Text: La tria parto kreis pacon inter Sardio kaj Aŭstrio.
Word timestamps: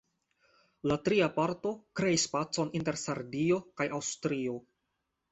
La 0.91 0.95
tria 1.07 1.25
parto 1.35 1.73
kreis 1.99 2.23
pacon 2.35 2.71
inter 2.79 2.95
Sardio 3.01 3.59
kaj 3.83 3.87
Aŭstrio. 3.99 4.57